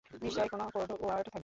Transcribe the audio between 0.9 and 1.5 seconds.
Word থাকবে।